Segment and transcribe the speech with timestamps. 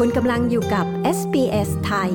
[0.00, 0.86] คุณกำลังอยู่กับ
[1.18, 2.10] SBS ไทย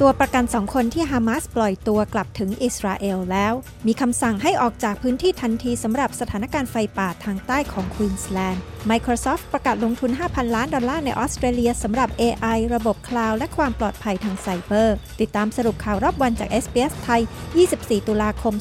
[0.00, 3.52] ตัวประกันสองคนที่ฮามาสปล่อยตัวกลับถึงอิสราเอลแล้ว
[3.86, 17.22] มีคำสั่งให้ออกจากพื้นที่ทันทีสำหรับสถานการณ์ไฟป่าทางใต้ของควีนสแลนด์ Microsoft ประกาศลงทุน 5,000 ล้านดอลลาร์ในออสเตรเลียสำหรับ AI ระบบคลาวด์และความปลอดภัยทางไซเบอร์ ติดตามสรุปข่าวรอบวันจาก SBS ไทย
[17.64, 18.54] 24 ตุลาคม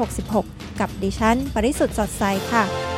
[0.00, 2.95] 2566 กับดิฉัน ปริสุทธ์สดใสค่ะ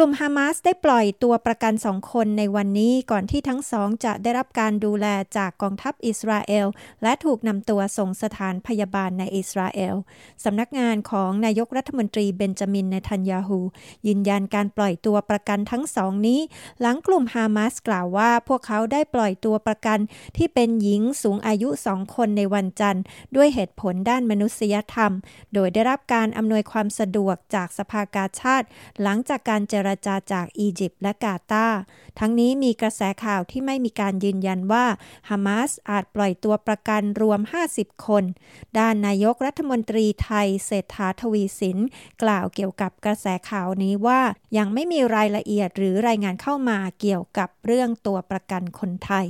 [0.00, 6.66] ลุ่มฮามาสได้ปล่อยตัวประกันสองคนในวันนี้ก่อนที่ทั้งสองจะได้รับการดูแลจากกองทัพอิสราเอล
[7.02, 9.94] และถูกนำตัวส่งสถานพยาบาลในอิสราเอล
[10.44, 13.60] สำนักงานของนายกรัฐมนตรีเบนจามินเนทันยาฮู
[14.06, 16.40] ยืนยันการปล่อยตัวประกันทั้งสองนี้
[16.80, 19.98] หลังกลุ่มฮามาสกล่าวว่าพวกเขาได้ปล่อยตัวประกัน
[20.36, 23.02] ที่เป็นหญิงสูงอายุสองคนในวันจันทร์
[23.36, 25.12] ด้วยเหตุผลด้านมนุษยธรรม
[25.54, 28.66] โดยได้รับการอำนวยความสะดวกจากสภากาชาติ
[29.02, 31.78] หลังจากการเจรรจาจากอียิปต์และกาตาร์
[32.18, 34.86] ทั้งนี้มีกระแสข่าวที่ไม่มีการยืนยันว่า
[35.28, 37.40] ฮามาสอาจปล่อยตัวประกันรวม
[37.72, 38.24] 50 คน
[38.78, 41.78] ด้านนายกรัฐมนตรีไทยเศรษฐาทวีสิน
[42.22, 44.20] กล่าวเกี่ยวกับกระแสข่าวนี้ว่า
[44.56, 49.28] ยังไม่มีรายละเอียดหรือรายงานเข้ามาเกี่ยวกับเรื่องตัวประกันคนไทย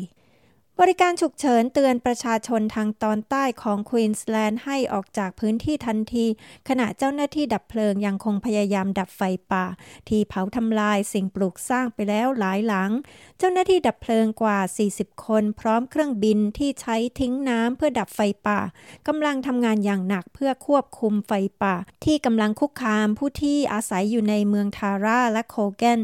[0.84, 6.27] บริการฉุกเฉินเตือนประชาชนทางตอนใต้ของควีนสแลนด์ให้ออกจากพื้นที่ทันที
[6.69, 9.22] ขณะเจ้าหน้าที่ดับเพลิงยังคงพยายามดับไฟ
[9.53, 9.64] ป่า
[10.09, 12.91] ที่เผาทำลายสิ่งปลูกสร้างไปแล้วหลายหลัง
[13.39, 14.59] เจ้าหน้าที่ดับเพลิงกว่า
[14.92, 18.61] 40 คน พร้อมเครื่องบินที่ใช้ทิ้งน้ำเพื่อดับไฟป่า
[19.09, 26.00] กำลังทำงานอย่างหนักเพื่อควบคุมไฟป่า ที่กำลังคุกคามผู้ที่อาศัยอยู่ในเมืองทาร่าและโคเกน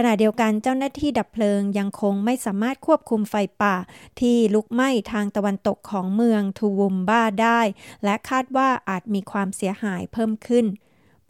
[0.00, 3.74] ขณะเดียวกันเจ้าหน้าที่ดับเพลิงยังคงไม่สามารถควบคุมไฟป่า
[4.20, 7.60] ที่ลุกไหม้ทางตะวันตกของเมืองทูวุมบ้าได้
[8.04, 10.66] และคาดว่าอาจมีความเสียหายเพิ่มขึ้น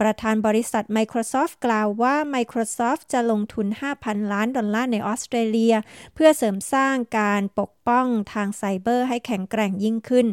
[0.00, 3.66] ประธานบริษัท Microsoft กล่าวว่า Microsoft จะลงทุน
[4.00, 5.74] 5,000 ล้านดอลลาร์ในออสเตรเลีย
[6.14, 10.26] เพื่อเสริมสร้างการปกป้องทางไซเบอร์ให้แข็งแกร่งยิ่งขึ้น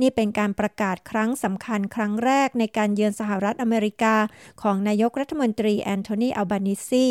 [0.00, 4.16] นี่เป็นการประกาศครั้งสำคัญครั้งแรกในการเยือนสหรัฐอเมริกา
[4.62, 7.06] ของนายกรัฐมนตรีแอนโทนี อัลบานิซี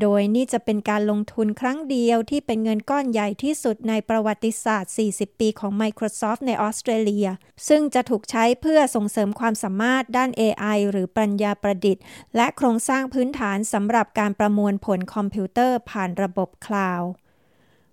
[0.00, 7.28] โดยนี่จะเป็นการลงทุนครั้งเดียวที่เป็นเงินก้อนใหญ่ที่สุดในประวัติศาสตร์ 40 ปีของ Microsoft ในออสเตรเลีย
[7.68, 12.02] ซึ่งจะถูกใช้เพื่อส่งเสริมความสามารถด้าน AI หรือปัญญาประดิษฐ์
[12.36, 17.10] และโครงสร้างพื้นฐานสำหรับการประมวลผลคอมพิวเตอร์ผ่านระบบคลาวด์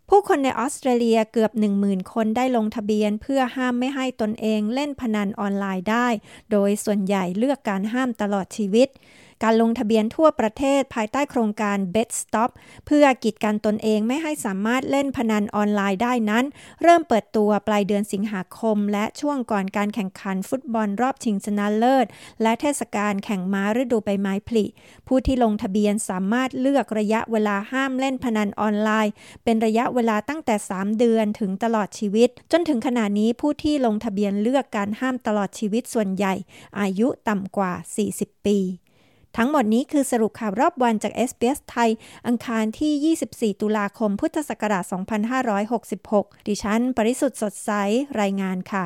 [0.09, 6.07] ผู้คนในออสเตรเลียเกือบ 10,000 คนได้ลงทะเบียนเพื่อห้ามไม่ให้ตนเองเล่นพนันออนไลน์ได้
[6.51, 8.87] โดยส่วนใหญ่เลือกการห้ามตลอดชีวิต
[9.43, 12.51] การลงทะเบียนทั่วประเทศภายใต้โครงการ Bet Stop
[12.85, 16.45] เพื่อกีดกันตนเองไม่ให้สามารถเล่นพนันออนไลน์ได้นั้น
[16.83, 22.05] เริ่มเปิดตัวปลายเดือนสิงหาคม และช่วงก่อนการแข่งขันฟุตบอลรอบชิงชนะเลิศ
[22.41, 24.65] และเทศกาลแข่งม้าฤดูใบไม้ผลิ
[25.07, 36.33] ผู้ที่ลงทะเบียนสามารถเลือกระยะเวลาห้ามเล่นพนันออนไลน์ เป็นระยะเวลาตั้งแต่ 3 เดือนถึงตลอดชีวิต จนถึงขณะนี้ผู้ที่ลงทะเบียนเลือกการห้ามตลอดชีวิตส่วนใหญ่
[36.79, 37.73] อายุต่ำกว่า
[38.09, 38.59] 40 ปี
[39.37, 41.89] ทั้งหมดนี้คือสรุปข่าวรอบวันจาก s อ s ไทย
[42.27, 43.15] อังคารที่
[43.53, 44.83] 24 ตุลาคม พุทธศักราช
[45.85, 47.71] 2566 ดิฉัน ปริสุทธ์สดใส
[48.21, 48.85] รายงานค่ะ